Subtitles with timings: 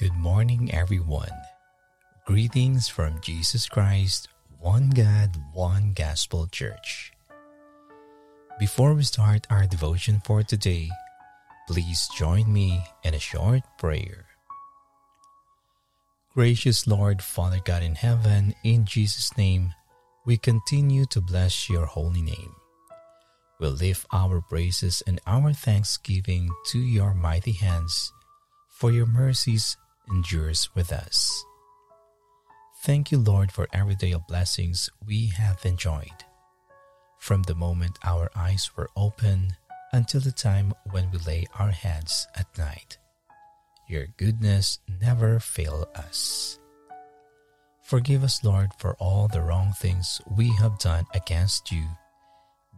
[0.00, 1.28] Good morning, everyone.
[2.24, 4.28] Greetings from Jesus Christ,
[4.58, 7.12] One God, One Gospel Church.
[8.58, 10.88] Before we start our devotion for today,
[11.68, 14.24] please join me in a short prayer.
[16.32, 19.74] Gracious Lord, Father God in heaven, in Jesus' name,
[20.24, 22.54] we continue to bless your holy name.
[23.60, 28.10] We lift our praises and our thanksgiving to your mighty hands,
[28.70, 29.76] for your mercies
[30.10, 31.44] endures with us.
[32.82, 36.24] Thank you, Lord, for every day of blessings we have enjoyed.
[37.18, 39.56] From the moment our eyes were open
[39.92, 42.96] until the time when we lay our heads at night,
[43.88, 46.58] your goodness never failed us.
[47.82, 51.84] Forgive us, Lord, for all the wrong things we have done against you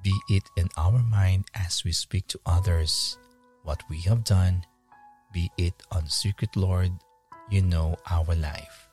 [0.03, 3.19] be it in our mind as we speak to others
[3.63, 4.65] what we have done,
[5.33, 6.91] be it on secret, Lord,
[7.53, 8.89] you know our life.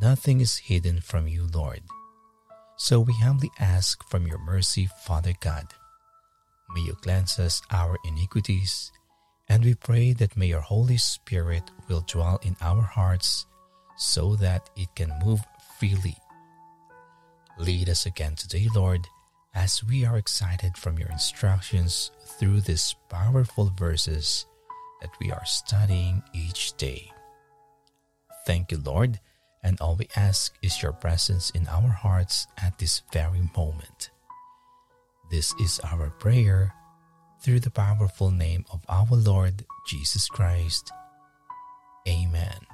[0.00, 1.82] Nothing is hidden from you, Lord.
[2.76, 5.66] So we humbly ask from your mercy, Father God.
[6.74, 8.92] May you cleanse us our iniquities,
[9.48, 13.46] and we pray that may your Holy Spirit will dwell in our hearts
[13.96, 15.40] so that it can move
[15.78, 16.16] freely.
[17.58, 19.06] Lead us again today, Lord
[19.54, 24.46] as we are excited from your instructions through these powerful verses
[25.00, 27.10] that we are studying each day.
[28.46, 29.20] Thank you, Lord,
[29.62, 34.10] and all we ask is your presence in our hearts at this very moment.
[35.30, 36.74] This is our prayer
[37.42, 40.90] through the powerful name of our Lord Jesus Christ.
[42.08, 42.69] Amen.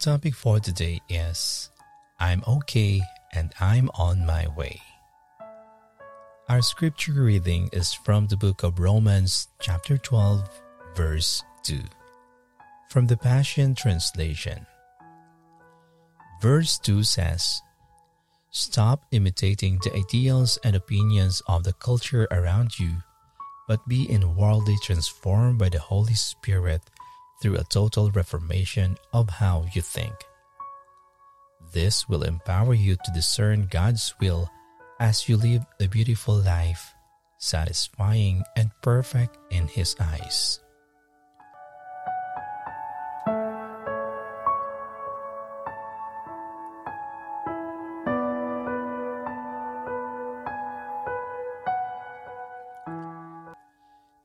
[0.00, 1.68] Topic for today is
[2.18, 3.02] I'm okay
[3.34, 4.80] and I'm on my way.
[6.48, 10.48] Our scripture reading is from the book of Romans, chapter 12,
[10.96, 11.80] verse 2,
[12.88, 14.64] from the Passion Translation.
[16.40, 17.60] Verse 2 says,
[18.48, 22.96] Stop imitating the ideals and opinions of the culture around you,
[23.68, 26.80] but be inwardly transformed by the Holy Spirit
[27.40, 30.14] through a total reformation of how you think.
[31.72, 34.50] This will empower you to discern God's will
[34.98, 36.92] as you live a beautiful life,
[37.38, 40.60] satisfying and perfect in His eyes.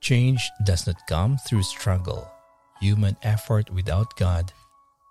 [0.00, 2.30] Change does not come through struggle
[2.80, 4.52] human effort without God,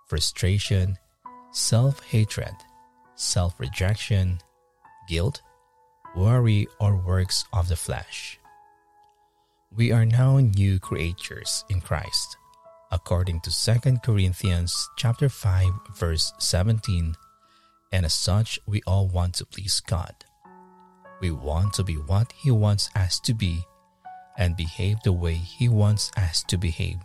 [0.07, 0.97] frustration,
[1.51, 2.55] self hatred,
[3.15, 4.39] self rejection,
[5.07, 5.41] guilt,
[6.15, 8.39] worry, or works of the flesh.
[9.75, 12.37] We are now new creatures in Christ,
[12.91, 17.15] according to 2 Corinthians chapter 5 verse 17,
[17.91, 20.15] and as such we all want to please God.
[21.21, 23.63] We want to be what he wants us to be
[24.37, 26.97] and behave the way he wants us to behave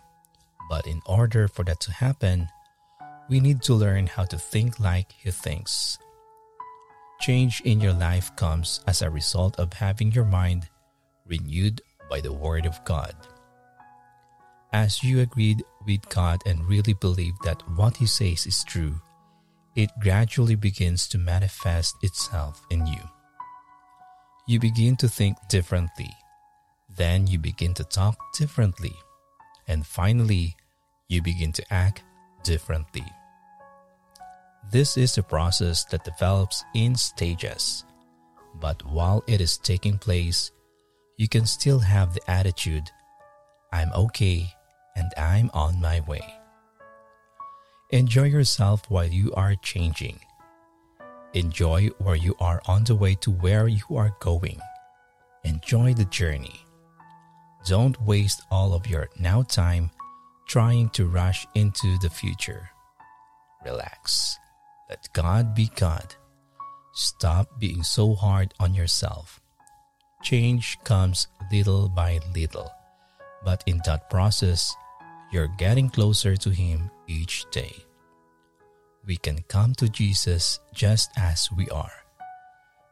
[0.70, 2.48] but in order for that to happen,
[3.28, 5.98] we need to learn how to think like He thinks.
[7.20, 10.68] Change in your life comes as a result of having your mind
[11.26, 13.14] renewed by the Word of God.
[14.72, 18.94] As you agreed with God and really believe that what He says is true,
[19.74, 23.02] it gradually begins to manifest itself in you.
[24.46, 26.10] You begin to think differently.
[26.96, 28.94] Then you begin to talk differently.
[29.66, 30.56] And finally,
[31.10, 32.04] you begin to act
[32.44, 33.04] differently.
[34.70, 37.84] This is a process that develops in stages,
[38.60, 40.52] but while it is taking place,
[41.18, 42.88] you can still have the attitude,
[43.72, 44.54] I'm okay
[44.96, 46.22] and I'm on my way.
[47.90, 50.20] Enjoy yourself while you are changing.
[51.34, 54.60] Enjoy where you are on the way to where you are going.
[55.42, 56.60] Enjoy the journey.
[57.66, 59.90] Don't waste all of your now time
[60.50, 62.68] trying to rush into the future.
[63.64, 64.36] Relax.
[64.88, 66.16] Let God be God.
[66.92, 69.40] Stop being so hard on yourself.
[70.24, 72.68] Change comes little by little,
[73.44, 74.74] but in that process,
[75.30, 77.86] you're getting closer to Him each day.
[79.06, 81.94] We can come to Jesus just as we are.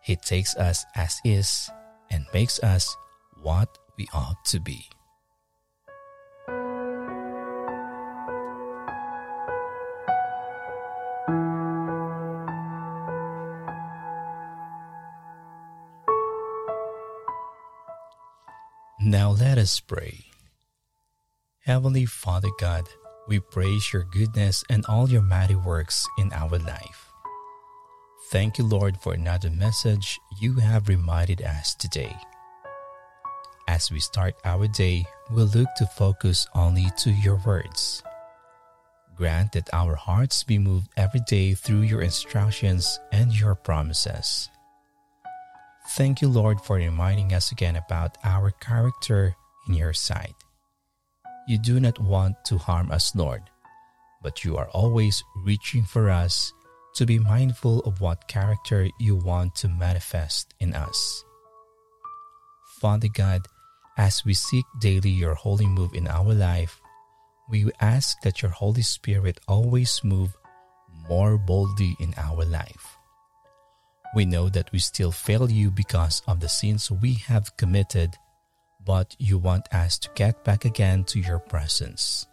[0.01, 1.69] He takes us as is
[2.09, 2.97] and makes us
[3.43, 4.87] what we ought to be.
[19.69, 20.25] Us pray.
[21.61, 22.85] Heavenly Father God,
[23.29, 27.13] we praise your goodness and all your mighty works in our life.
[28.31, 32.17] Thank you, Lord, for another message you have reminded us today.
[33.69, 38.03] As we start our day, we'll look to focus only to your words.
[39.17, 44.49] Grant that our hearts be moved every day through your instructions and your promises.
[45.91, 49.37] Thank you, Lord, for reminding us again about our character
[49.69, 50.35] in your sight.
[51.47, 53.43] You do not want to harm us, Lord,
[54.23, 56.53] but you are always reaching for us
[56.97, 61.25] to be mindful of what character you want to manifest in us.
[62.81, 63.43] Father God,
[63.97, 66.81] as we seek daily your holy move in our life,
[67.49, 70.37] we ask that your Holy Spirit always move
[71.09, 72.99] more boldly in our life.
[74.15, 78.15] We know that we still fail you because of the sins we have committed,
[78.89, 82.27] but you want us to get back again to your presence.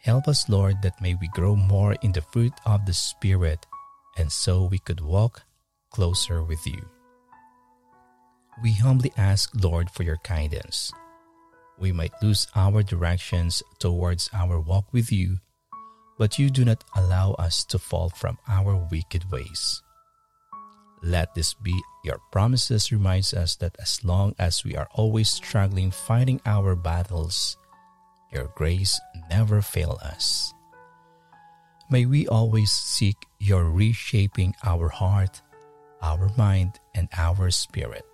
[0.00, 3.66] Help us, Lord, that may we grow more in the fruit of the Spirit,
[4.16, 5.42] and so we could walk
[5.90, 6.80] closer with you.
[8.62, 10.90] We humbly ask, Lord, for your guidance.
[11.78, 15.36] We might lose our directions towards our walk with you,
[16.16, 19.82] but you do not allow us to fall from our wicked ways.
[21.06, 25.92] Let this be your promises reminds us that as long as we are always struggling
[25.92, 27.56] fighting our battles,
[28.32, 28.98] your grace
[29.30, 30.52] never fail us.
[31.88, 35.42] May we always seek your reshaping our heart,
[36.02, 38.04] our mind, and our spirit.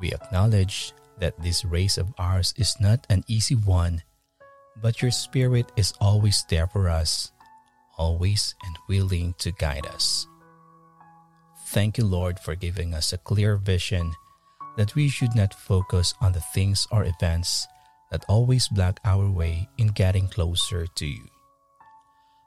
[0.00, 4.02] We acknowledge that this race of ours is not an easy one,
[4.82, 7.30] but your spirit is always there for us,
[7.96, 10.26] always and willing to guide us.
[11.74, 14.14] Thank you, Lord, for giving us a clear vision
[14.76, 17.66] that we should not focus on the things or events
[18.12, 21.26] that always block our way in getting closer to you.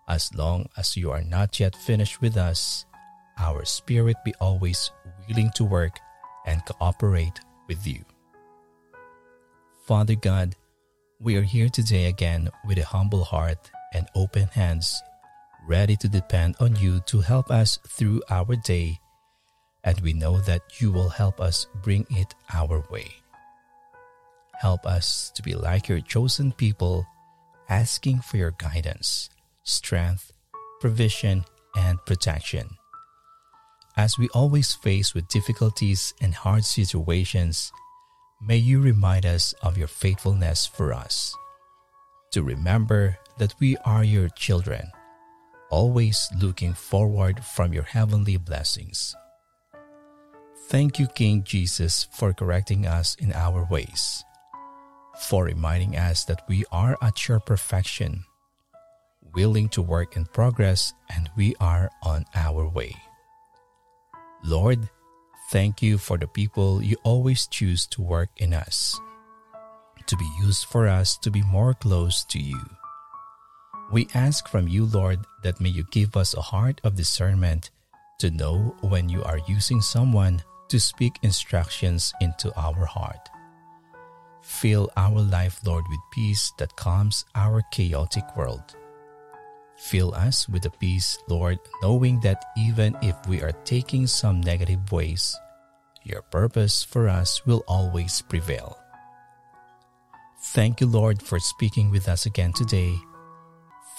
[0.08, 2.86] As long as you are not yet finished with us,
[3.38, 4.92] our spirit be always
[5.28, 6.00] willing to work
[6.46, 8.06] and cooperate with you.
[9.86, 10.56] Father God,
[11.20, 15.04] we are here today again with a humble heart and open hands,
[15.68, 19.02] ready to depend on you to help us through our day
[19.88, 23.08] and we know that you will help us bring it our way.
[24.60, 27.08] Help us to be like your chosen people,
[27.70, 29.30] asking for your guidance,
[29.64, 30.34] strength,
[30.82, 31.46] provision,
[31.78, 32.68] and protection.
[33.96, 37.72] As we always face with difficulties and hard situations,
[38.42, 41.34] may you remind us of your faithfulness for us.
[42.32, 44.92] To remember that we are your children,
[45.70, 49.16] always looking forward from your heavenly blessings.
[50.68, 54.26] Thank you, King Jesus, for correcting us in our ways,
[55.16, 58.26] for reminding us that we are at your perfection,
[59.34, 62.94] willing to work in progress, and we are on our way.
[64.44, 64.90] Lord,
[65.52, 69.00] thank you for the people you always choose to work in us,
[70.06, 72.60] to be used for us to be more close to you.
[73.90, 77.72] We ask from you, Lord, that may you give us a heart of discernment
[78.20, 83.30] to know when you are using someone to speak instructions into our heart.
[84.42, 88.76] Fill our life, Lord, with peace that calms our chaotic world.
[89.78, 94.92] Fill us with the peace, Lord, knowing that even if we are taking some negative
[94.92, 95.38] ways,
[96.04, 98.78] your purpose for us will always prevail.
[100.54, 102.96] Thank you, Lord, for speaking with us again today.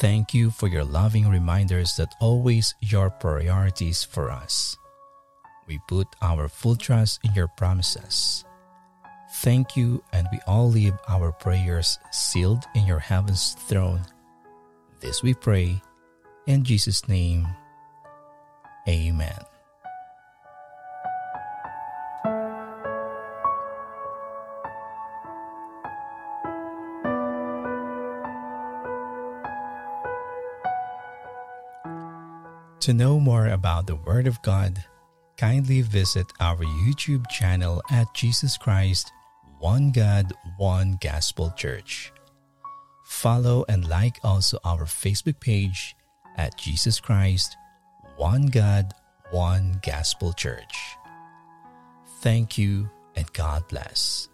[0.00, 4.76] Thank you for your loving reminders that always your priorities for us.
[5.68, 8.42] We put our full trust in your promises.
[9.44, 14.00] Thank you, and we all leave our prayers sealed in your heaven's throne.
[15.00, 15.82] This we pray
[16.46, 17.46] in Jesus' name.
[18.88, 19.36] Amen.
[32.80, 34.82] To know more about the Word of God,
[35.38, 39.12] kindly visit our YouTube channel at Jesus Christ,
[39.60, 42.12] One God, One Gospel Church.
[43.06, 45.94] Follow and like also our Facebook page
[46.36, 47.56] at Jesus Christ,
[48.16, 48.92] One God,
[49.30, 50.76] One Gospel Church.
[52.20, 54.28] Thank you and God bless.